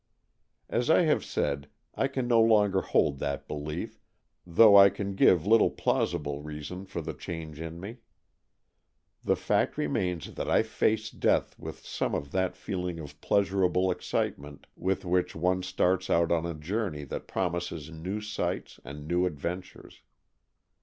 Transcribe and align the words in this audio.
As 0.67 0.89
I 0.89 1.03
have 1.03 1.23
said, 1.23 1.69
I 1.93 2.07
can 2.07 2.27
no 2.27 2.41
longer 2.41 2.81
hold 2.81 3.19
that 3.19 3.47
belief, 3.47 3.99
though 4.47 4.75
I 4.75 4.89
can 4.89 5.13
give 5.13 5.45
little 5.45 5.69
plausible 5.69 6.41
reason 6.41 6.87
for 6.87 7.01
the 7.03 7.13
change 7.13 7.61
in 7.61 7.79
me. 7.79 7.97
The 9.23 9.35
fact 9.35 9.77
remains 9.77 10.33
that 10.33 10.49
I 10.49 10.63
face 10.63 11.11
death 11.11 11.53
with 11.59 11.85
some 11.85 12.15
of 12.15 12.31
that 12.31 12.57
feeling 12.57 12.97
of 12.97 13.21
pleasurable 13.21 13.91
excitement 13.91 14.65
with 14.75 15.05
which 15.05 15.35
one 15.35 15.61
starts 15.61 16.09
out 16.09 16.31
on 16.31 16.47
a 16.47 16.55
journey 16.55 17.03
that 17.03 17.27
promises 17.27 17.91
new 17.91 18.21
sights 18.21 18.79
and 18.83 19.07
new 19.07 19.27
adventures. 19.27 20.01